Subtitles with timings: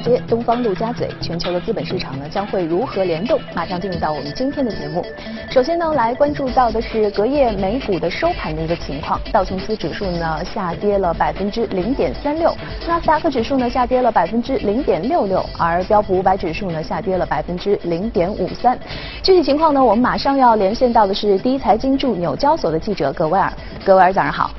[0.00, 3.40] 街，东方陆家嘴，全球的资本市场呢将会如何联动？
[3.54, 5.04] 马上进入到我们今天的节目。
[5.50, 9.20] 首先呢，来关注到的是隔夜美股的收盘的一个情况。
[9.32, 12.54] 道琼斯指数呢下跌了百分之零点三六，
[12.86, 18.78] 纳斯达克指数呢下跌了百分之零点六六，而标普五百指数呢下跌了百分之零点五三。
[19.22, 23.52] 具体情况呢，我们马上要连线到的是第一财经驻纽交所的记者葛威尔。
[23.84, 24.50] 葛威尔，早上好。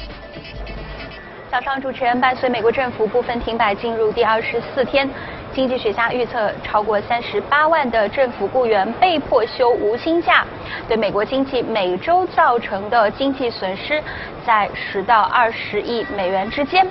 [1.52, 5.10] 早上，主持人伴随美国政府部分停摆进入第二十四天，
[5.54, 10.46] 经济学家预测超过三十八万的政府雇员被迫休无薪假，
[10.88, 14.02] 对美国经济每周造成的经济损失
[14.46, 16.88] 在十到二十亿美元之间。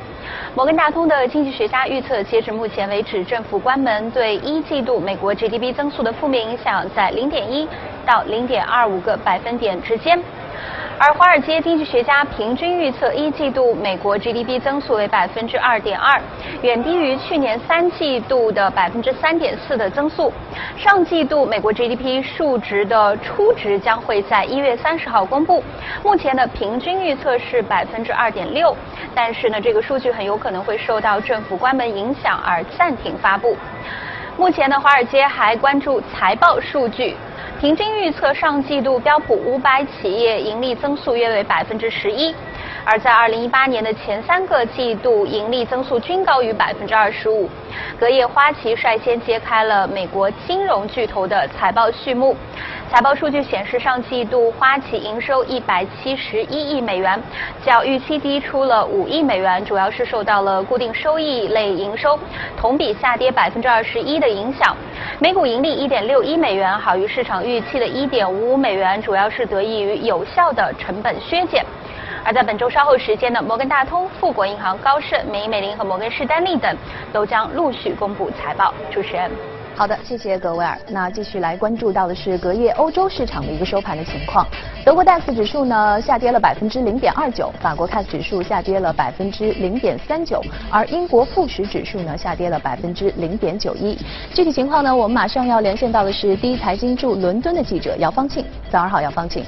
[0.54, 7.66] 摩根大通的经济学家预测，截至目前为止，政府关门对一季度美国 GDP 增速的负面影响在零点一
[8.04, 10.20] 到零点二五个百分点之间。
[11.00, 16.20] 而华尔街经济学家平均预测一季度美国 GDP 增速为百分之二点二，
[16.62, 20.32] 远低于去年三季度的百分之三点四的增速。
[20.76, 25.62] 上季度美国 GDP 数值的初值将会在一月三十号公布，
[26.02, 28.76] 目前的平均预测是百分之二点六，
[29.14, 33.56] 但是呢，这个数据很有可能会受到政府关门影响而暂停发布。
[34.36, 37.16] 目前呢，华尔街还关注财报数据。
[37.60, 42.32] 平均预测上季度标普五百企业盈利增速约为百分之十一，
[42.84, 47.50] 而在二零一八年的前三个季度盈利增速均高于百分之二十五。
[47.98, 52.36] 隔夜，花旗率先揭开了美国金融巨头的财报序幕。
[52.90, 57.22] 财报数据显示，上季度花旗营收一百七十一亿美元，
[57.62, 62.18] 较预期低出了五亿美元，主要是受到了固定收益类营收
[62.56, 64.74] 同比下跌百分之二十一的影响。
[65.20, 71.62] 每股盈利一点六一美元，好于市场预期的一点五五美元，主要是得益于有效的成本削减。
[72.24, 76.74] 而在本周稍后时间呢，摩根大通、富国银行、高盛、美银美林和摩根士丹利等
[77.12, 78.72] 都将陆续公布财报。
[78.90, 79.57] 主持人。
[79.78, 80.76] 好的，谢谢格威尔。
[80.88, 84.44] 那继续来关注到的是隔夜欧洲市场的一个收盘的情况。
[84.84, 93.96] 德国 DAX 指数呢下跌了百分之零点二九，法国 c a 指数下跌了百分之零点三九，而英国富时指数呢下跌了百分之零点九一。
[94.34, 98.44] 具体情况呢，我们马上要连线到的是第一财经驻伦敦的记者姚方庆。
[98.68, 99.44] 早上好，姚方庆。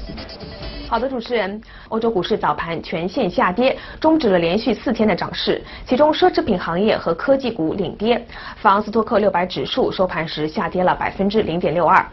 [0.91, 5.63] 好的，主持人，欧洲股市早盘全线下跌，终止了连续四天的涨势。
[5.85, 8.21] 其中，奢侈品行业和科技股领跌。
[8.57, 12.05] 法兰斯托克六百指数收盘时下跌了百分之零点六二。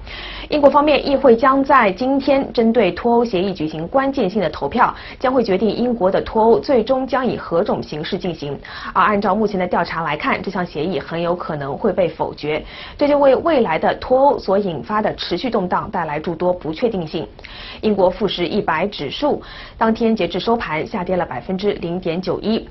[0.48, 8.56] 英国方面，议会将在今天针对脱欧协议举行关键性的投票，将会决定英国的脱欧最终将以何种形式进行。
[8.94, 12.64] 而按照目前的调查来看，这项协议很有可能会被否决，
[12.96, 17.26] 这就为未来的脱欧所引发的持续动荡带来诸多不确定性。
[17.80, 18.64] 英国富时一。
[18.68, 19.42] 百指数
[19.78, 22.68] 当天截至收盘下跌了百分之零点九一。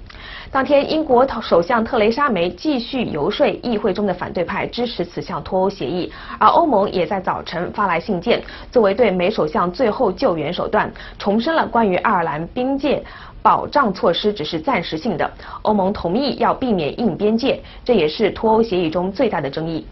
[0.52, 8.40] 当天，英国首相特蕾莎梅继续游说议会中的反对派支持此项脱欧协议，而欧盟也在早晨发来信件，
[8.72, 13.04] 作为对梅首相最后救援手段，重申了关于爱尔兰边界
[13.42, 15.30] 保障措施只是暂时性的。
[15.64, 19.84] 欧盟同意要避免硬边界，这也是脱欧协议中最大的争议。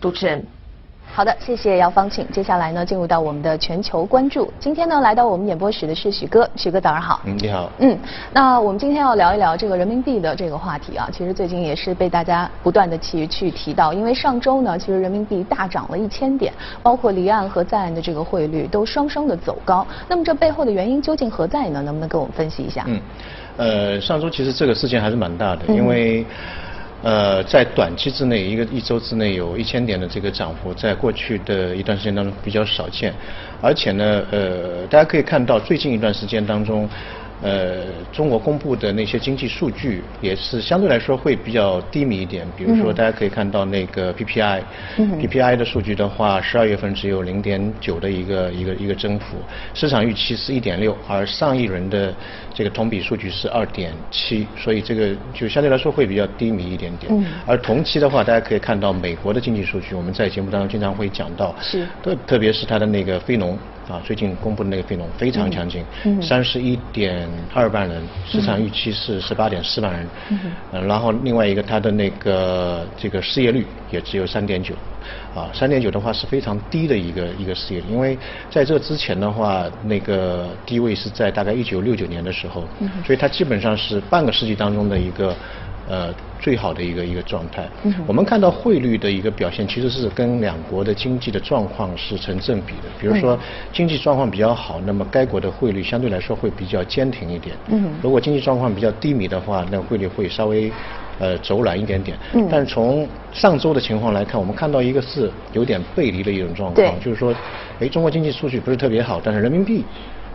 [0.00, 0.44] 主持人。
[1.14, 2.26] 好的，谢谢姚芳请。
[2.32, 4.50] 接下来呢，进入到我们的全球关注。
[4.58, 7.20] 今天呢，来到我们演播室的是许哥，许哥早上好。
[7.26, 7.70] 嗯，你好。
[7.80, 7.98] 嗯，
[8.32, 11.10] 那我们今天要聊一聊这个人民币的这个话题啊。
[11.12, 16.50] 其实最近也是被大家不断的去去提到，因为上周呢，其实人民币大涨了一千点，
[16.82, 19.86] 包括离岸和在岸的这个汇率都双双的走高。
[20.08, 21.82] 那么这背后的原因究竟何在呢？
[21.82, 22.84] 能不能给我们分析一下？
[22.86, 23.00] 嗯，
[23.58, 26.24] 呃，上周其实这个事情还是蛮大的，因为。
[27.02, 33.12] 呃，在短期之内，一个一周之内有一千点的这个涨幅，在过去的一段时间当中比较少见，
[33.60, 36.88] 而且呢，呃，大家可以看到最近一段时间当中。
[37.42, 42.46] 呃，中国公布的那些经济数据也是相对来说会比较低迷一点。
[42.56, 49.36] 比如说，大家可以看到那个 PPI，PPI 的数据的话，十二月份只有零点九的一个一个一个增幅，
[49.74, 52.14] 市场预期是一点六，而上一轮的
[52.54, 57.12] 这个同比数据是二点七，所以这个就相对来说会比较低迷一点点。
[57.44, 63.58] 而同期的话，大家可以看到美国的经济数据，我们在节目当中经常会讲到，是特特别是它的那个非农。
[63.88, 65.84] 啊，最近公布的那个非农非常强劲，
[66.22, 70.08] 三十一点二万人，市场预期是十八点四万人。
[70.72, 74.74] 嗯，然后另外一个它的那个这个失业率也只有三点九，
[75.34, 78.16] 啊，三点九的话是非常低的一个一个失业率，因为
[78.48, 82.64] 在这之前的话，那个低位是在大概一九六九年的时候，
[83.04, 85.34] 所以它基本上是半个世纪当中的一个。
[85.92, 87.68] 呃最好的一个一个状态。
[87.84, 92.88] 嗯我们看到汇率的一个表现，其实是跟两国的经济的状况是成正比的。
[92.98, 93.38] 比如说
[93.72, 97.54] 经济状况比较好，那么该国的汇率相对来说会比较坚挺一点。
[97.68, 100.72] 嗯如果经济状况比较低迷的话，那汇率会稍微。
[101.18, 107.32] 呃，走软一点点，嗯，但从上周的情况来看，我们看到一个是有点背离的一种状况，就是说，
[107.78, 109.84] 哎，中国经济数据不是特别好，但是人民币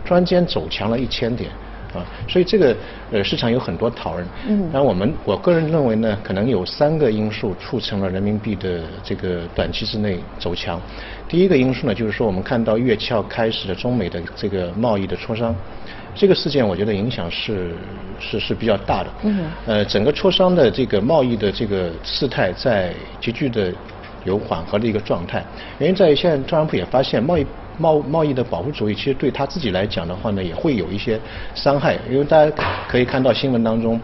[0.06, 1.50] 突然间走强了一千点，
[1.94, 2.76] 啊，所以这个
[3.10, 10.80] 呃市场有很多讨论，嗯，然我们我个人认为呢，可能有三个因素促成了人民币的这个短期之内走强，
[11.28, 15.54] 第一个因素呢，就是说我们看到月七号开始的中美的这个贸易的磋商。
[16.14, 17.72] 这个事件我觉得影响是
[18.18, 19.10] 是是比较大的。
[19.22, 19.46] 嗯。
[19.66, 23.72] 呃，整个磋商的这个贸易的这个事态在急剧的
[24.24, 25.44] 有缓和的一个状态。
[25.78, 27.46] 原因在于现在特朗普也发现贸易
[27.78, 31.18] 贸贸易的保护主义其实对他自己来讲的话呢也会有一些
[31.54, 31.96] 伤害。
[32.10, 32.52] 因为大家
[32.88, 34.00] 可以看到新闻当中，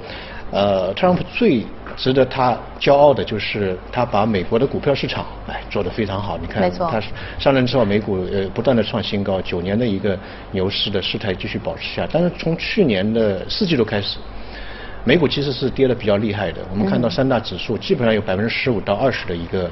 [0.50, 1.64] 呃，特朗普最
[1.96, 7.00] 值得他骄傲的就是他把美国的股票市场哎做得非常好，你看他
[7.38, 10.18] 上任之后美股呃不断的创新高，九年的一个
[10.52, 14.18] 牛市的势态继续保持下，但是从去年的四季度开始，
[15.04, 19.70] 美股其实是跌得比较厉害的，我们看到三大指数基本上有百分之十五到二十的一个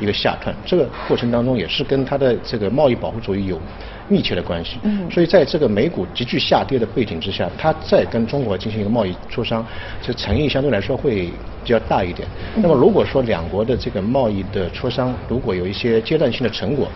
[0.00, 3.60] 一个下探，这个过程当中也是跟它的这个贸易保护主义有。
[4.08, 9.64] 密切的关系，嗯，所以在这个美股急剧下跌的背景之下，它再跟中国进行一个贸易磋商，
[10.02, 11.26] 这诚意相对来说会
[11.62, 12.26] 比较大一点。
[12.56, 16.88] 那么如果说两国的这个贸易的磋商如果有一些阶段性的成果，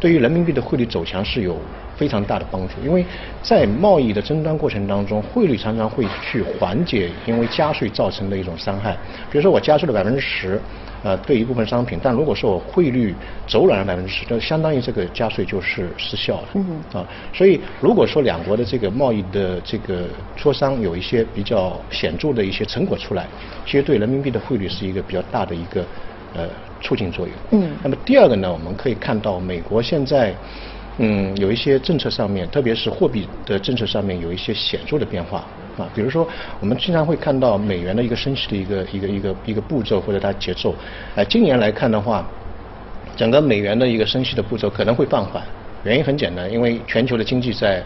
[0.00, 1.60] 对于人民币的汇率走强是有
[1.94, 2.72] 非常大的帮助。
[2.82, 3.04] 因为
[3.42, 8.96] 在贸易的争端过程当中，汇率常常会去缓解因为加税造成的一种伤害。
[9.30, 10.58] 比如说我加税了百分之十。
[11.02, 13.12] 呃，对一部分商品，但如果说我汇率
[13.46, 16.48] 走软了百分之十，就相当于这个加税就是失效了。
[16.54, 17.04] 嗯啊，
[17.34, 20.06] 所以如果说两国的这个贸易的这个
[20.38, 23.26] 磋商有一些比较显著的一些成果出来，
[23.66, 25.84] 其实对人民币的汇率是一个比较大的一个
[26.34, 26.48] 呃
[26.80, 27.34] 促进作用。
[27.50, 27.72] 嗯。
[27.82, 30.32] 那么第二个呢，我们可以看到美国现在
[30.98, 35.44] 嗯有一些政策上面，特别是货币的政策上面有一些显著的变化。
[35.78, 36.28] 啊，比如说，
[36.60, 40.74] 我们经常会看到美元的一个升息的一个一个一个一个步骤或者它节奏。
[41.16, 42.26] 啊，今年来看的话，
[43.16, 45.42] 整个美元的一个升息的步骤可能会放缓。
[45.84, 47.82] 原因很简单，因为全球的经济在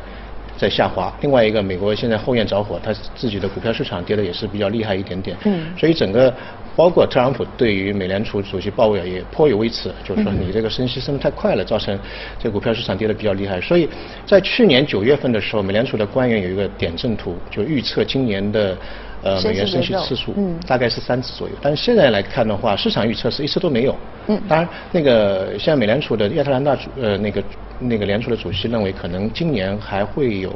[0.56, 1.14] 在下滑。
[1.20, 5.36] 另外一个，美国现在后院着火，它自己的股票市场跌的也是比较厉害一点点。
[5.44, 5.66] 嗯。
[5.78, 6.32] 所以整个。
[6.76, 11.98] 包括特朗普对于美联储主席鲍威尔也颇有微词，就是说你这个升息升得太快了，造成
[12.38, 13.58] 这股票市场跌得比较厉害。
[13.62, 13.88] 所以
[14.26, 18.76] 在去年九月份的时候，美联储的官员有一个点阵图，就预测今年的
[19.22, 20.34] 呃美元升息次数
[20.66, 21.54] 大概是三次左右。
[21.62, 23.96] 但是现在来看的话，市场预测是一次都没有。
[24.26, 24.38] 嗯。
[24.46, 27.42] 当然，那个现在美联储的亚特兰大主呃那个
[27.78, 30.52] 那个联储的主席认为，可能今年还会有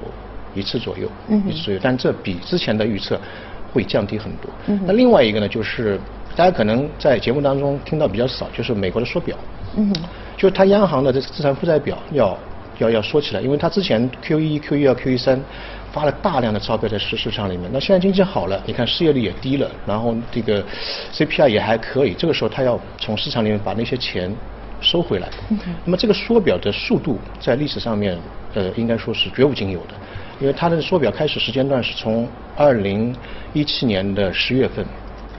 [0.55, 1.81] 一次左右，嗯一次左右。
[1.83, 3.21] 但这比之前的预测。
[3.73, 4.51] 会降低很多。
[4.85, 5.97] 那另外一个呢，就是
[6.35, 9.37] 大家可能在节目当中听到比较少，就是美国的缩表。
[9.77, 9.95] 嗯。
[10.37, 12.37] 就是它央行的这个资产负债表要
[12.79, 15.41] 要要缩起来，因为它之前 Q 一、Q 一、二、Q 一三
[15.93, 17.71] 发了大量的钞票在市市场里面。
[17.73, 20.61] 那现在经济好了，你看失业率也低了，然后这个
[21.13, 24.35] CPI 也还可以，这个时候它要从市场里面把那些钱
[24.81, 25.29] 收回来。
[25.51, 25.59] 嗯。
[25.85, 28.19] 那么这个缩表的速度在历史上面，
[28.55, 29.95] 呃，应该说是绝无仅有的。
[30.41, 33.15] 因为它的缩表开始时间段是从二零
[33.53, 34.85] 一七年的十月份，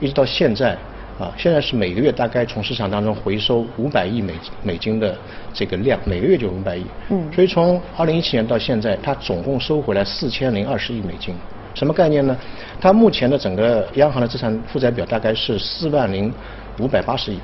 [0.00, 0.78] 一直到现在，
[1.18, 5.18] 啊，现在是每个月大概从市场当中回收五百亿美美金的
[5.52, 6.86] 这个量，每个月就五百亿。
[7.10, 7.28] 嗯。
[7.34, 11.34] 所以从二零一七年到现在，它总共收回来四千零二十亿美金。
[11.74, 12.36] 什么概念呢？
[12.80, 16.32] 它目前的整个央行的资产负债表大概是四万零
[16.78, 17.38] 五百八十亿。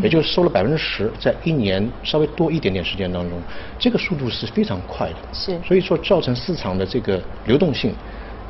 [0.00, 3.38] 也就是收了百分之十，在一年稍微多一点点时间当中，
[3.78, 5.16] 这个速度是非常快的。
[5.32, 5.58] 是。
[5.66, 7.92] 所以说造成市场的这个流动性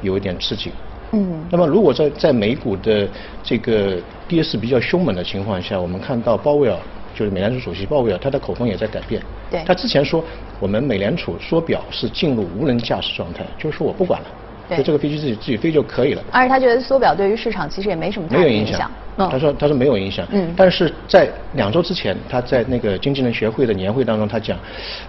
[0.03, 0.73] 有一点吃紧。
[1.13, 1.45] 嗯。
[1.51, 3.09] 那么如果在在美股的
[3.43, 3.97] 这个
[4.29, 6.77] 跌势比较凶猛的情况下，我们看到鲍威尔
[7.15, 9.23] 就是美联储主席鲍威尔，他的口风也在改变。
[9.51, 9.63] 对。
[9.65, 10.23] 他之前说
[10.61, 14.27] 我们美联储缩表是进入无人驾驶状态，就是说我不管了。
[14.76, 16.23] 就这个飞机自己自己飞就可以了。
[16.31, 18.91] 而且他觉得缩表对于市场其实也没什么没有影响。
[19.17, 20.26] 他说他说没有影响。
[20.31, 20.52] 嗯。
[20.57, 24.59] 但是在两周之前，他在那个经济人学会的年会当中，他讲，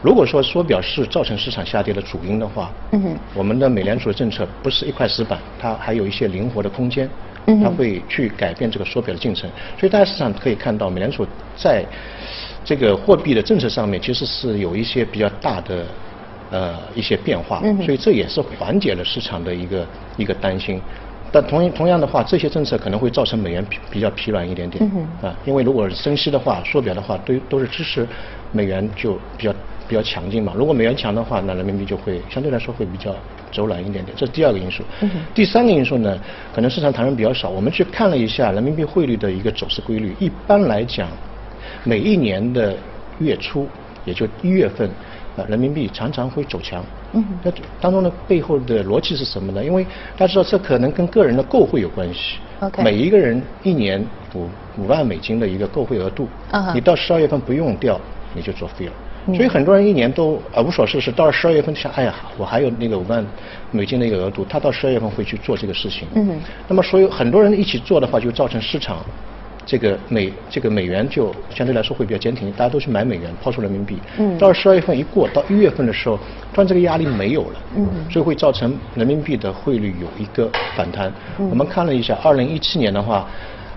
[0.01, 7.10] 如果说缩表是造成市场下跌的主因的话，嗯我们的美联储的政策不是一块石板，它还有一些灵活的空间。
[7.48, 7.62] 嗯。
[7.62, 9.50] 它会去改变这个缩表的进程。
[9.79, 11.86] 所以大家市场可以看到，美联储在
[12.65, 15.86] 这个货币的政策上面其实是有一些比较大的。
[16.53, 20.79] 呃，一些变化，所以这也是缓解了市场的一个一个担心。
[21.31, 24.88] 但同同样的话，这些政策可能会造成美元比比较疲软一点点
[25.19, 28.07] 啊，因为如果升息的话，缩表的话，都都是支持
[28.51, 29.51] 美元就比较
[29.88, 30.53] 比较强劲嘛。
[30.55, 33.15] 如果美元强的话，那人民币就会相对来说会比较
[33.51, 34.15] 走软一点点。
[34.15, 34.83] 这是第二个因素。
[35.33, 36.15] 第三个因素呢，
[36.53, 37.50] 可能市场谈论比较少。
[37.50, 40.15] 我们去看了一下人民币汇率的一个走势规律。
[40.19, 41.10] 一般来讲，
[41.83, 42.77] 每一年的
[43.17, 43.67] 月初，
[44.05, 44.88] 也就一月份。
[45.36, 46.84] 啊，人民币常常会走强。
[47.13, 47.24] 嗯。
[47.44, 49.63] 那当中的背后的逻辑是什么呢？
[49.63, 49.84] 因为
[50.18, 52.38] 大家知道，这可能跟个人的购汇有关系。
[52.60, 52.84] OK。
[52.84, 54.48] 每一个人一年五
[54.78, 56.28] 五万美金的一个购汇额度，
[56.74, 58.00] 你到十二月份不用掉，
[58.36, 58.92] 你就作废了。
[59.25, 63.25] 所以很多人一年都啊无所事事，到了十二月份想，哎呀，我还有那个五万
[63.72, 66.08] 美金的一个额度，他到十二月份会去做这个事情。
[66.13, 66.40] 嗯。
[66.68, 68.98] 那么所以很多人一起做的话，就造成市场。
[69.65, 73.98] 这个美这个美元就相对来说会比较坚挺，大家都去买美元，抛出人民币。
[74.17, 74.38] 嗯。
[74.38, 76.17] 到了十二月份一过，到一月份的时候，
[76.53, 77.60] 突然这个压力没有了。
[77.75, 77.88] 嗯。
[78.12, 81.12] 所以会造成人民币的汇率有一个反弹。
[81.39, 81.50] 嗯。
[81.50, 83.25] 我们看了一下，二零一七年的话，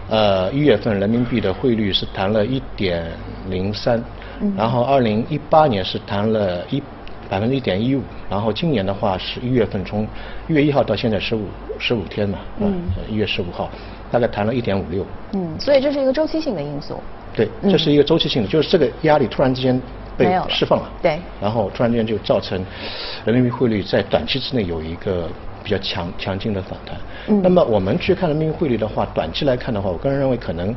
[0.09, 3.05] 呃，一月份人民币的汇率是弹了一点
[3.49, 4.03] 零三。
[4.41, 4.53] 嗯。
[4.57, 6.83] 然后二零一八年是弹了一
[7.29, 10.03] 百分之一点一五，然后今年的话是一月份从
[10.49, 11.47] 一月一号到现在十五
[11.79, 12.75] 十五天嘛，嗯。
[13.09, 13.71] 一月十五号。
[14.11, 17.01] 大概谈了一点五六，嗯，所以这是一个周期性的因素。
[17.35, 19.81] 对，这是一个周期性的，就是这个压力突然之间
[20.17, 22.65] 被释放了，对，然后突然之间就造成
[23.25, 25.29] 人民币汇率在短期之内有一个
[25.63, 26.97] 比较强强劲的反弹。
[27.29, 30.75] 嗯，那么我们去看人民币汇率的话，短期来看的话，我个人认为可能。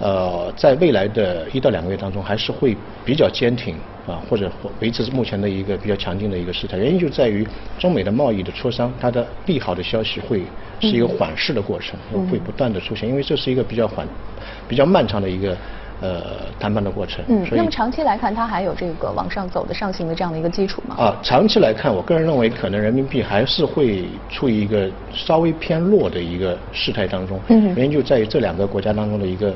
[0.00, 3.74] 呃，在未来的一到两个月当中，还是会比较坚挺
[4.06, 6.76] 啊，或者维持目前的一个比较强劲的一个势态。
[6.76, 7.46] 原因就在于
[7.78, 10.42] 中美的贸易的磋商，它的利好的消息会
[10.80, 11.98] 是一个缓释的过程，
[12.30, 14.06] 会不断的出现，因为这是一个比较缓、
[14.68, 15.56] 比较漫长的一个。
[16.00, 16.22] 呃，
[16.58, 17.24] 谈判的过程。
[17.28, 20.96] 嗯，那么长期来看，它还有这个往上走的上行的这样的一个基础吗？
[20.98, 27.40] 啊，长期来看，我个人认为，可能人民币还是会处于一个稍微偏弱的一个事态当中。
[27.48, 29.54] 嗯，原因就在于这两个国家当中的一个，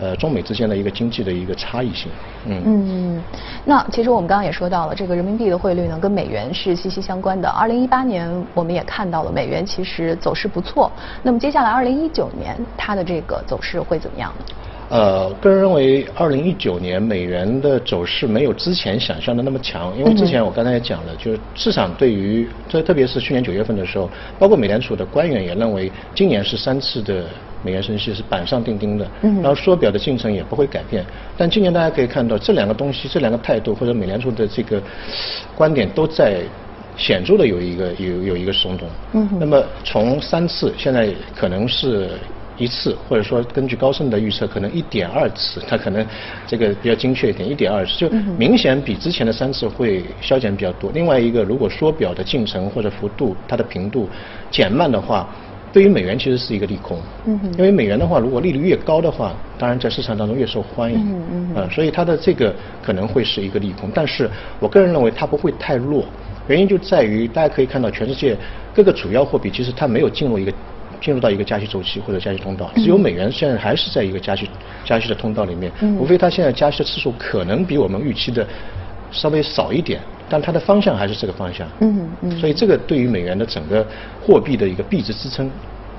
[0.00, 2.10] 呃，中美之间的一个经济的一个差异性。
[2.46, 3.22] 嗯嗯，
[3.64, 7.48] 那其实我们刚刚也说到了，这个人民币的汇率呢，跟美元是息息相关的。
[7.48, 10.90] 二零一八年我们也看到了美元其实走势不错。
[11.22, 14.44] 那么接下来二零一九年它的这个走势会怎么样呢？
[14.90, 27.24] 呃，个人认为，二零一九年美元的走势没有之前想象的那么强，因为之前我刚才也讲了，就是市场对于这特别是去年九月份的时候，包括美联储的官员也认为，今年是三次的
[27.62, 31.06] 美元升息是板上钉钉的，然后缩表的进程也不会改变。
[31.38, 34.82] 但今年大家可以看到，这两个东西，这两个态度或者美联储的这个
[35.54, 36.40] 观点都在
[36.96, 38.88] 显著的有一个有有一个松动。
[39.12, 39.28] 嗯。
[39.38, 42.10] 那么从三次现在可能是。
[42.60, 46.06] 一次，或者说根据高盛的预测，可能一点二次，它可能
[46.46, 50.90] 这个比较精确一点，一点二次就明显比之前的三次会消减比较多。
[50.92, 54.06] 另外一个，如果缩表的进程或者幅度它的频度
[54.50, 55.26] 减慢的话，
[55.72, 56.98] 对于美元其实是一个利空。
[57.24, 60.98] 嗯因为美元的话，如果利率越高的话，当然在市场当中越受欢迎。
[61.00, 61.70] 嗯嗯。
[61.70, 66.04] 所以它的这个可能会是一个利空，但是我个人认为它不会太弱，
[66.46, 68.36] 原因就在于大家可以看到全世界
[68.74, 70.52] 各个主要货币其实它没有进入一个。
[71.00, 74.48] 进入到一个加息周期或者加息通道，只有美元现在还是在一个加息
[74.84, 78.46] 加息的通道里面，无非它现在加息的次数可能比我们预期的
[79.10, 81.66] 稍微少一点，但它的方向还是这个方向。
[81.80, 82.30] 嗯嗯。
[82.38, 83.86] 所以这个对于美元的整个
[84.20, 85.50] 货币的一个币值支撑。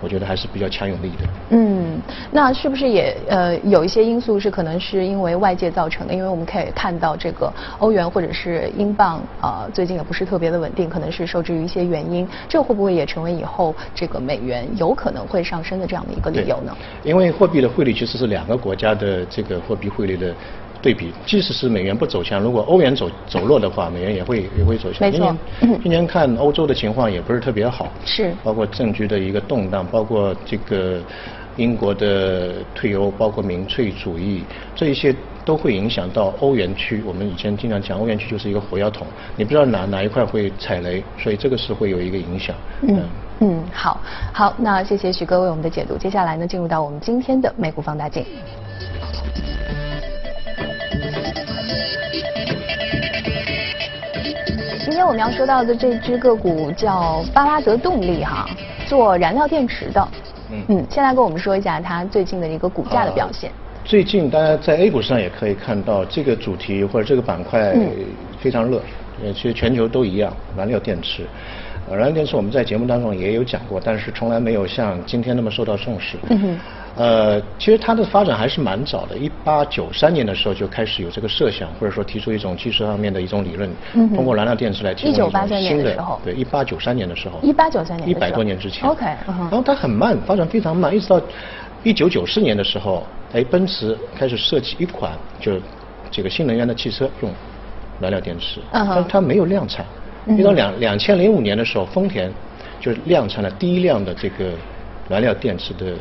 [0.02, 1.18] 我觉得还是比较强有力的。
[1.52, 6.14] 嗯，那是不是也呃有一些因素是可能是因为外界造成的？
[6.14, 12.28] 因为我们可以看到这个欧元或者是英镑啊，最近也不是特别的稳定，可能是受制于一些原因。
[12.50, 16.76] 这会不会也成为以后这个美元有可能会上升的这样的一个理由呢？
[17.04, 20.36] 因为货币的汇率其实是两个国家的这个货币汇率的。
[20.82, 25.00] 对比，即使是美元不走强，如果欧元走走弱的话，美元也会也会走强。
[25.02, 25.36] 没错。
[25.84, 27.88] 今年看欧洲的情况也不是特别好。
[28.04, 28.34] 是。
[28.44, 31.00] 包括政局的一个动荡，包括这个
[31.58, 34.44] 英国的退欧，包括民粹主义，
[34.76, 37.04] 这一些都会影响到欧元区。
[37.06, 42.56] 我们以前经常讲，欧元区就是一个火药桶，你不知道哪哪一块会踩雷，所以这个是会有一个影响。
[42.82, 43.04] 嗯
[43.40, 44.00] 嗯，好，
[44.34, 45.98] 好，那谢谢许哥为我们的解读。
[45.98, 48.26] 接下来呢，进入到我们今天的美股放大镜。
[55.02, 58.48] 天我们要说到的这只个股叫巴拉德动力哈，
[58.86, 60.08] 做燃料电池的。
[60.52, 63.52] 嗯嗯，先来跟我们说一下它最近的一个股价的表现。
[63.84, 67.76] 最近大家在 A 股上也可以看到这个主题或者这个板块
[68.40, 68.80] 非常热，
[69.24, 71.26] 呃，其实全球都一样，燃料电池。
[71.90, 76.18] 燃料电池我们在节目当中也有讲过，但是从来没有像今天那么受到重视。
[76.30, 76.60] 嗯哼。
[76.98, 86.20] 呃，其实它的发展还是蛮早的，一八九三年的时候就开始有这个设想，或者说提出一种技术上面的一种理论，通过燃料电池来提供一种新的。
[86.24, 87.40] 对，一八九三年的时候。
[87.42, 88.10] 一八九三年。
[88.10, 88.88] 一百多年之前。
[88.90, 89.06] OK。
[89.26, 91.20] 然后它很慢，发展非常慢，一直到
[91.84, 95.54] 一九九四年的时候，哎，奔驰开始设计一款就
[96.12, 97.32] 这个新能源的汽车用
[98.02, 99.86] 燃料电池，嗯但是它没有量产。
[100.26, 100.38] 嗯。
[100.38, 102.32] 一到两两千零五年的时候，丰田
[102.80, 104.52] 就是量产了第一辆的这个
[105.10, 105.94] 燃料电池的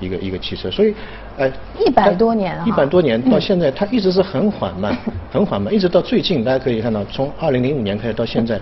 [0.00, 0.94] 一个一个汽车，所以，
[1.38, 1.50] 呃
[1.86, 2.64] ，100多年啊。
[2.66, 4.96] 一百多年到现在，它一直是很缓慢，
[5.32, 8.60] 很缓慢，一直到最近，大家可以看到，从二零零五年开始到现在，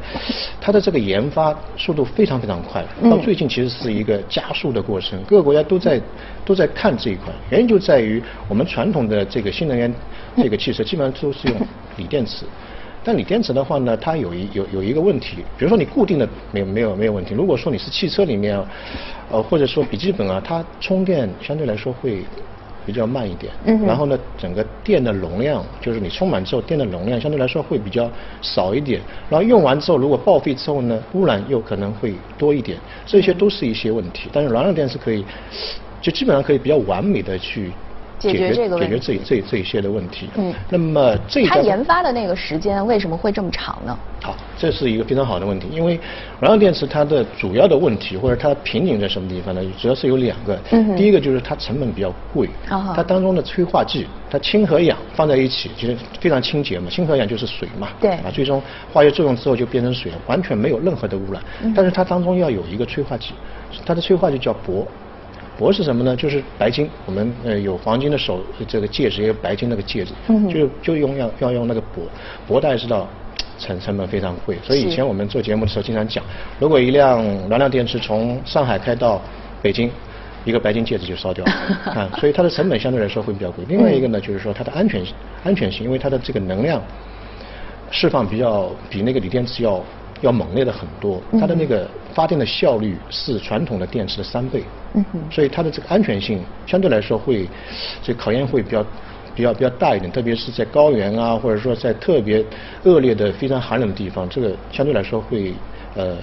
[0.60, 6.00] 它的这个研发速度非常非常快，到最近其实是一个加速的过程，各个国家都在
[6.44, 9.92] 都在看这一块，原因就在于我们传统的这个新能源
[10.36, 11.56] 这个汽车基本上都是用
[11.96, 12.44] 锂电池。
[13.04, 18.58] 但锂电池的话呢，它有一有有一个问题，比如说你固定的没有没有没有问题，如果说你是汽车里面，
[19.30, 22.24] 呃或者说笔记本啊，它充电相对来说会
[22.86, 34.30] 比较慢一点，嗯然后呢，整个电的容量就是你充满之后电的容量相对来说会比较少一点，然后用完之后如果报废之后呢，污染又可能会多一点，这些都是一些问题。
[34.32, 35.24] 但是燃料电池可以，
[36.00, 37.72] 就基本上可以比较完美的去
[38.32, 40.28] 解决这个问题解决这这这一些的问题。
[40.36, 43.96] 嗯那么这一它研发的那个时间为什么会这么长呢？
[44.22, 46.00] 好，这是一个非常好的问题，因为
[46.40, 49.60] 燃料电池它的主要的问题或者它的瓶颈在什么地方呢？
[49.78, 50.58] 主要是有两个。
[50.70, 58.62] 嗯第一个就是它成本比较贵，啊它当中的催化剂，它氢和氧放在一起，其实非常清洁嘛，氢和氧就是水嘛，对啊，最终
[58.92, 61.42] 化学作用之后就变成水了，完全没有任何的污染。
[61.62, 63.34] 嗯但是它当中要有一个催化剂，
[63.84, 64.86] 它的催化剂叫铂。
[65.58, 66.16] 铂是什么呢？
[66.16, 72.06] 就是白金，我们呃有黄金的手这个戒指，也有白金那个戒指，嗯就就用要要用那个铂，
[72.48, 73.08] 铂大家知道
[73.58, 76.24] 成成本非常贵，所以以前我们做节目的时候经常讲，
[76.58, 79.22] 如果一辆燃料电池从上海开到
[79.62, 79.90] 北京，
[80.44, 81.52] 一个白金戒指就烧掉了
[81.94, 83.64] 啊，所以它的成本相对来说会比较贵。
[83.68, 86.82] 另外一个呢，就是说它的安全性安全性，因为它的这个能量
[87.90, 89.82] 释放比较比那个锂电池要
[90.24, 94.64] 要猛烈的很多，它的那个发电的效率是传统的电池的三倍，
[94.94, 95.20] 嗯哼。
[95.30, 97.46] 所以它的这个安全性相对来说会
[98.02, 98.82] 这考验会比较
[99.34, 102.42] 比较比较大一点，特别是在高原啊，或者说在特别
[102.84, 105.52] 恶劣的非常寒冷的地方，这个相对来说会
[105.94, 106.16] 呃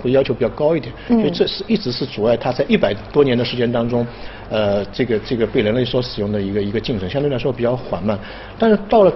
[0.00, 1.18] 会要求比较高一点，嗯。
[1.18, 4.06] 所以这是一直是阻碍它在一百多年的时间当中，
[4.50, 8.16] 呃这个这个被人类所使用的一个一个进程，相对来说比较缓慢，
[8.56, 9.12] 但是到了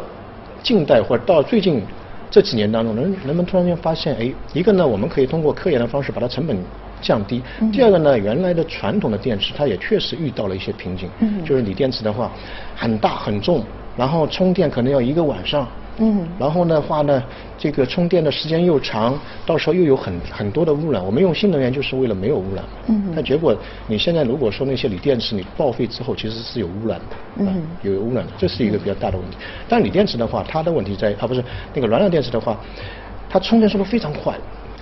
[0.64, 1.80] 近代或者到最近
[2.30, 6.56] 这几年当中，人人们突然间发现，哎，一个呢，我们可以通过科研的方式把它成本
[7.00, 7.40] 降低；
[7.72, 11.44] 第二个呢，原来的传统的电池它也确实遇到了一些瓶颈，嗯。
[11.44, 12.30] 就是锂电池的话
[12.74, 13.64] 很大很重，
[13.96, 15.66] 然后充电可能要一个晚上。
[15.98, 17.22] 嗯然后的话呢，
[17.58, 21.04] 这个充电的时间又长，到时候又有很很多的污染。
[21.04, 22.70] 我们用新能源就是为了没有污染嘛。
[22.88, 23.56] 嗯但结果
[23.86, 27.16] 你现在如果说那些锂电池你报废之后，其实是有污染的。
[27.36, 29.36] 嗯啊有污染的，这是一个比较大的问题。
[29.68, 32.56] 但锂电池的话，它的问题在啊不是那个燃料电池的话，
[33.30, 34.34] 它充电速度非常快，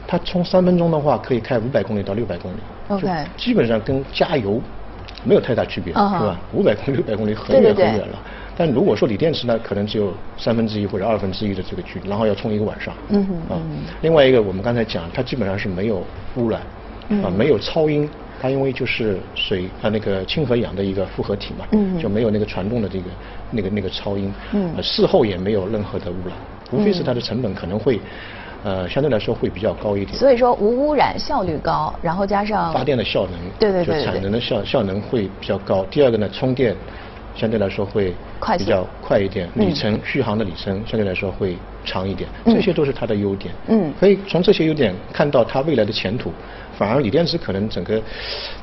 [0.06, 2.56] 它充三分钟的话可以开五百公里到六百公里。
[2.88, 4.60] OK 基本上跟加油
[5.24, 6.38] 没有太大区别，是吧？
[6.52, 8.18] 五百公里、六百公里很远很远了。
[8.56, 12.94] 但如果说锂电池呢，可能只有三分之一或者二分之一的这个距离，然后要充一个晚上。
[13.08, 13.62] 嗯嗯，
[14.02, 16.04] 另外一个我们刚才讲，它基本上是没有
[16.36, 16.60] 污染，
[17.08, 18.08] 嗯啊，没有超音，
[18.40, 23.04] 它因为就是水啊那个氢和氧的一个复合体嘛，嗯就没有那个传动的这个
[23.50, 26.36] 那个那个超音，嗯呃事后也没有任何的污染，
[26.70, 28.00] 无非是它的成本可能会，
[28.62, 30.16] 呃，相对来说会比较高一点。
[30.16, 35.84] 所以说无污染、效率高，然后加上发电的效能，对对对对就产能的效效能会比较高。
[35.90, 36.76] 第二个呢，充电
[37.34, 38.14] 相对来说会
[38.58, 43.54] 比较快一点，嗯里程续航的里程相对来说会长一点，嗯这些都是它的优点。
[43.68, 46.32] 嗯可以从这些优点看到它未来的前途。
[46.76, 48.02] 反而锂电池可能整个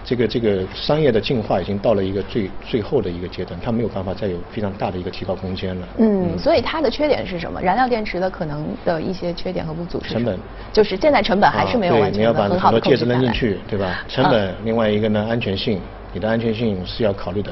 [0.03, 5.87] 这个这个商业的进化已经到了一个最最后的一个阶段，它没有办法再有非常大的一个提高空间了。
[5.97, 7.61] 嗯，所以它的缺点是什么？
[7.61, 10.37] 燃料电池的可能的一些缺点和不足成本
[10.73, 13.05] 就是现在成本还是没有啊完全对你要把的很多介质。
[13.05, 14.03] 扔进去，对吧？
[14.09, 15.79] 成本，另外一个呢，安全性，
[16.13, 17.51] 你的安全性是要考虑的。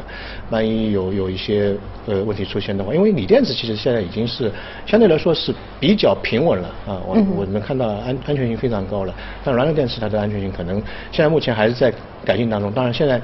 [0.50, 1.76] 万一有有一些
[2.08, 4.52] 呃问题出现的话，因为锂电池其实现在已经是
[4.86, 9.13] 相对来说是比较平稳了啊，我我们看到安安全性非常高了。
[9.43, 10.78] 但燃料电池它的安全性可能
[11.12, 11.93] 现在目前还是在
[12.26, 12.72] 改进当中。
[12.72, 13.22] 当然现在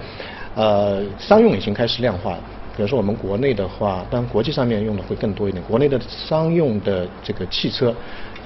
[0.55, 2.39] 呃商用已经开始量化了。
[2.75, 5.63] 比如说我们国内的话，当然国际上面用的会更多一点。
[5.63, 7.95] 国内的商用的这个汽车，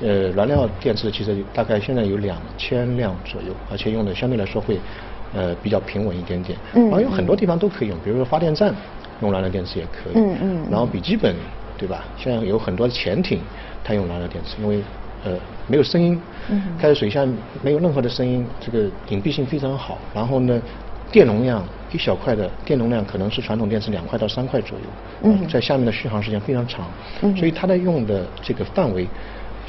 [0.01, 4.79] 呃，燃料电池的汽车大概现在有两千辆左右，而且用的相对来说会
[5.33, 6.57] 呃比较平稳一点点。
[6.73, 8.73] 嗯然后有很多地方都可以用，比如说发电站
[9.21, 10.13] 用燃料电池也可以。
[10.15, 11.35] 嗯嗯然后笔记本，
[11.77, 12.05] 对吧？
[12.17, 13.39] 现在有很多潜艇
[13.83, 14.81] 它用燃料电池，因为
[15.23, 15.37] 呃
[15.67, 17.25] 没有声音，嗯开在水下
[17.61, 19.97] 没有任何的声音，这个隐蔽性非常好。
[20.13, 20.61] 然后呢，
[21.11, 24.85] 电容量一小块的电容量可能是传统电池两块到三块左右，
[25.23, 26.87] 嗯呃在下面的续航时间非常长，
[27.21, 29.07] 嗯所以它的用的这个范围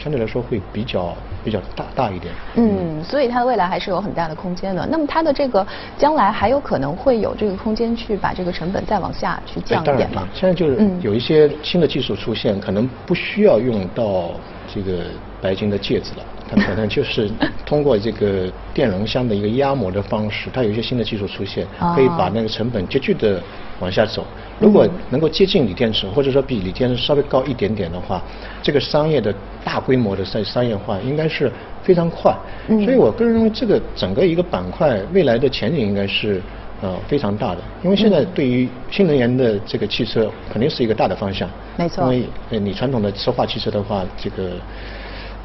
[0.03, 2.33] 相对来说会比较比较大大一点。
[2.55, 4.87] 嗯，所以它的未来还是有很大的空间的。
[4.91, 5.67] 那么它的这个
[5.99, 10.27] 将来还有可能会有这个空间去把这个成本再往下去降一点吗？
[10.35, 14.31] 现在就是有一些新的技术出现，可能不需要用到
[14.73, 15.05] 这个
[15.41, 16.25] 白金的戒指了。
[16.53, 17.31] 它可能就是
[17.65, 23.41] 通过这个电容箱的一个压模的方式，它有一些新的技术出现，可以把那个成本急剧的
[23.79, 24.27] 往下走。
[24.59, 28.21] 如果能够接近锂电池，或者说比锂电池稍微高一点点的话，
[28.61, 29.33] 这个商业的
[29.65, 31.51] 大规模的在商业化应该是
[31.83, 32.35] 非常快。
[32.67, 36.41] 所以我个人认为，这个整个一个板块未来的前景应该是
[36.83, 37.59] 呃非常大的。
[37.83, 41.49] 因为现在对于新能源的这个汽车，肯定是一个大的方向。
[41.77, 42.13] 没错。
[42.13, 44.53] 因为你传统的石化汽车的话，这个。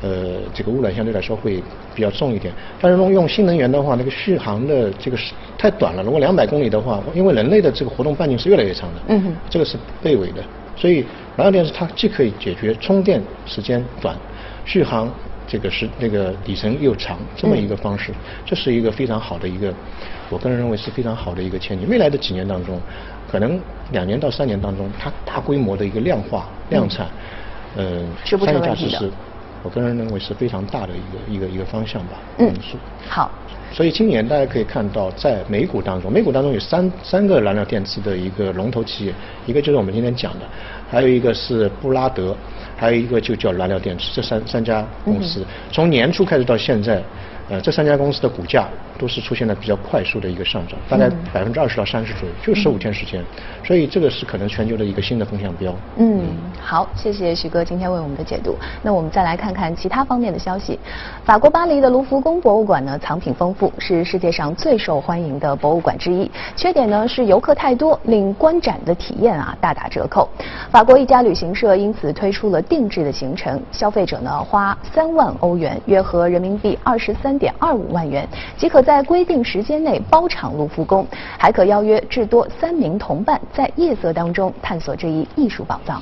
[0.01, 1.63] 呃，这个污染相对来说会
[1.95, 6.03] 比较重一点，但是用用新能源的话，那个续航的这个是太短了。
[6.03, 10.43] 如果两百公里的话，因为人类的这个活动半径是越来越长的，嗯哼，这个是倍维的，
[10.75, 11.05] 所以
[11.37, 14.15] 燃料电池它既可以解决充电时间短，
[14.65, 15.09] 续航
[15.47, 18.11] 这个是那个里程又长这么一个方式，
[18.45, 19.73] 这是一个非常好的一个，
[20.29, 21.87] 我个人认为是非常好的一个前景。
[21.87, 22.79] 未来的几年当中，
[23.31, 23.59] 可能
[23.91, 27.07] 两年到三年当中，它大规模的一个量化量产，
[27.75, 29.09] 呃，商业价值是。
[29.65, 32.19] 我个人认为是非常大的一个一个一个方向吧。
[32.37, 32.53] 嗯，
[33.09, 33.31] 好。
[33.73, 39.13] 所以今年大家可以看到，在美股当中，美股当中有三三个燃料电池的一个龙头企业，
[39.47, 40.45] 一个就是我们今天讲的，
[40.89, 42.37] 还有一个是布拉德，
[42.77, 47.01] 还有一个就叫燃料电池，这三三家公司，从年初开始到现在。
[47.47, 53.23] 呃，这三家公司的股价都是出现了比较快速的一个上涨，大概百分之二十到三十左右，就十五天时间，
[53.63, 55.71] 所以这个是可能全球的一个新的风向标。
[55.97, 56.23] 嗯，
[56.59, 58.55] 好，谢谢徐哥今天为我们的解读。
[58.81, 60.79] 那我们再来看看其他方面的消息。
[61.23, 66.31] 法国巴黎的卢浮宫博物馆呢，藏品丰富，是世界上最受欢迎的博物馆之一。
[66.55, 70.27] 缺点呢是游客太多，令观展的体验啊大打折扣。
[70.71, 77.34] 法国一家旅行社因此推出了定制的行程，消费者呢花三万欧元，约合人民币二十三。
[77.37, 86.01] 点二五万元即可在规定时间内包场卢浮宫，还可邀约至多三名同伴，在夜色当中探索这一艺术宝藏。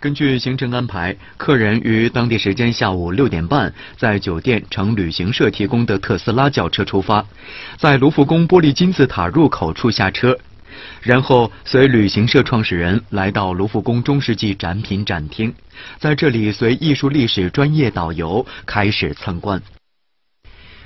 [0.00, 7.24] 根据行程安排，客人于当地时间下午六点半，在酒店乘旅行社提供的特斯拉轿车出发，
[7.78, 10.36] 在卢浮宫玻璃金字塔入口处下车，
[11.00, 15.54] 然后随旅行社创始人来到卢浮宫中世纪展品展厅，
[15.98, 19.58] 在这里随艺术历史专业导游开始参观。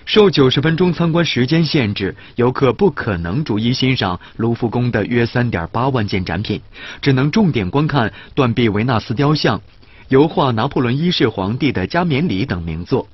[0.09, 6.63] 受九十分钟参观时间限制，游客不可能逐一欣赏卢浮宫的约三点八万件展品，
[7.03, 9.61] 只能重点观看断臂维纳斯雕像、
[10.09, 13.07] 油画拿破仑一世皇帝的加冕礼等名作。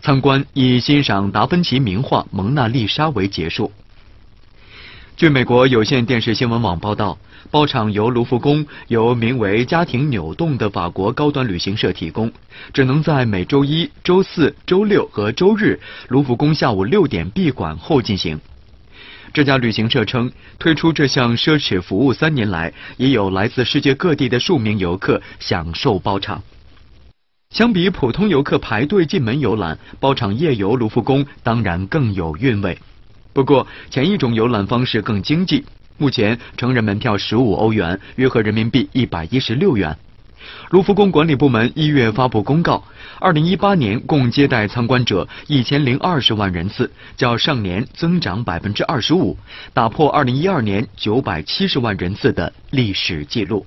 [0.00, 3.70] 参观以欣赏达芬奇名画《蒙娜丽莎》为结束。
[5.18, 7.18] 据美国有线电视新闻网报道，
[7.50, 12.32] 包场由卢浮宫由名为“家庭扭动”的法国高端旅行社提供，
[12.72, 15.78] 只能在每周一周四周六和周日
[16.08, 18.40] 卢浮宫下午六点闭馆后进行。
[19.32, 26.42] 这家旅行社称，推出这项奢侈服务三年来，已有来自世界各地的数名游客享受包场。
[27.50, 32.78] 相比普通游客排队进门游览，包场夜游卢浮宫当然更有韵味。
[33.32, 35.64] 不过，前一种游览方式更经济。
[35.96, 39.96] 目前，成人门票十五欧元，约合人民币一百一十六元。
[40.70, 42.82] 卢浮宫管理部门一月发布公告，
[43.20, 49.38] 二零一八年共接待参观者一千零二十万人次，较上年增长百分之二十五，
[49.72, 53.64] 打破二零一二年九百七十万人次的历史记录。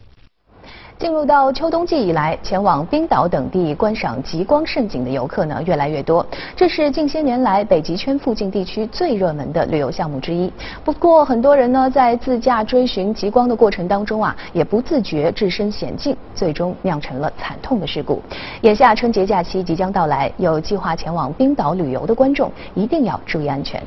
[1.00, 10.52] 进入到秋冬季以来，前往冰岛等地观赏极光盛景的游客呢越来越多，这是近些年来北极圈附近地区最热门的旅游项目之一。
[10.84, 18.20] 不过，很多人呢在自驾追寻极光的过程当中啊，也不自觉置身险境，最终酿成了惨痛的事故。
[18.62, 23.80] 眼下春节假期即将到来，有计划前往冰岛旅游的观众一定要注意安全。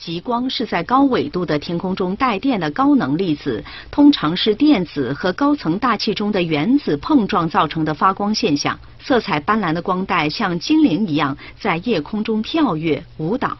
[0.00, 8.80] 极光是在高纬度的天空中带电的高能粒子，通常是电子和高层大气中的原子碰撞造成的发光现象。
[8.98, 13.58] 色彩斑斓的光带像精灵一样在夜空中跳跃舞蹈。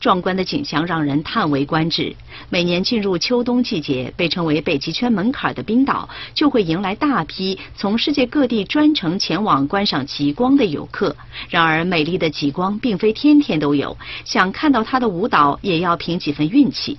[0.00, 2.14] 壮观的景象让人叹为观止。
[2.48, 11.16] 每年进入秋冬季节，被称为北极圈门槛的冰岛，就会迎来大批从世界各地专程前往观赏极光的游客。
[11.48, 16.98] 然而，美丽的极光并非天天都有，想看到它的舞蹈，也要凭几分运气。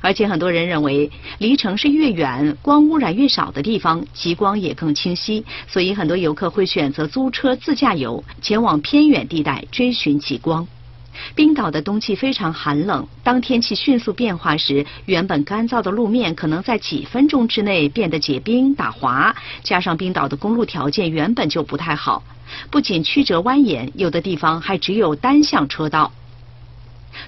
[0.00, 10.66] 而且，很多人认为，离城市越远、光污染越少的地方，极光也更清晰，所以很多游客会选择租车自驾游，前往偏远地带追寻极光。
[11.34, 19.34] 冰岛的冬季非常寒冷，当天气迅速变化时，原本干燥的路面可能在几分钟之内变得结冰打滑。
[19.62, 22.22] 加上冰岛的公路条件原本就不太好，
[22.70, 26.12] 不仅曲折蜿蜒，有的地方还只有单向车道。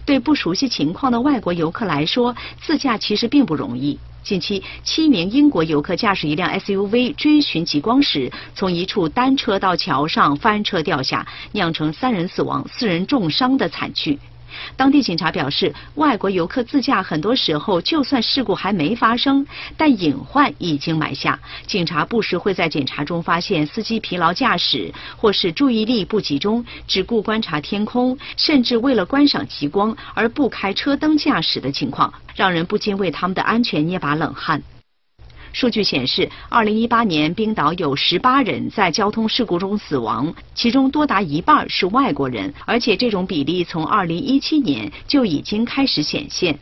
[0.05, 3.99] 对不熟悉情况的外国游客来说，自驾其实并不容易。
[4.29, 14.19] 近期，七名英国游客驾驶一辆 SUV 追寻极光时，从一处单车道桥上翻车掉下，酿成三人死亡、四人重伤的惨剧。
[14.77, 21.39] 当地警察表示，外国游客自驾很多时候，就算事故还没发生，但隐患已经埋下。
[21.67, 34.63] 警察不时会在检查中发现司机疲劳驾驶，或是注意力不集中，只顾观察天空，甚至为了观赏极光而不开车灯驾驶的情况，让人不禁为他们的安全捏把冷汗。
[35.59, 46.57] 数据显示，2018年冰岛有18人在交通事故中死亡，其中多达一半是外国人，而且这种比例从2017年就已经开始显现。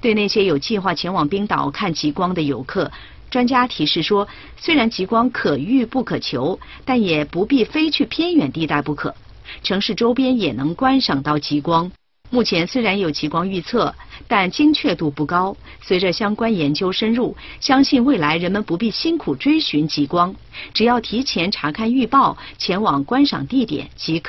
[0.00, 2.90] 对那些有计划前往冰岛看极光的游客，
[3.28, 9.14] 专家提示说，虽然极光可遇不可求，但也不必非去偏远地带不可，
[9.62, 11.92] 城市周边也能观赏到极光。
[12.30, 13.94] 目前虽然有极光预测，
[14.26, 15.56] 但精确度不高。
[15.80, 20.34] 随着相关研究深入，相信未来人们不必辛苦追寻极光，
[20.74, 24.26] 只要提前查看预报，前往观赏地点即可。